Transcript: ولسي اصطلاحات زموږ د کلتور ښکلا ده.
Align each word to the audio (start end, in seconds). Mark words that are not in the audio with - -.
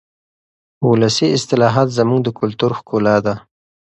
ولسي 0.89 1.27
اصطلاحات 1.37 1.87
زموږ 1.97 2.19
د 2.23 2.29
کلتور 2.39 2.71
ښکلا 2.79 3.15
ده. 3.25 3.35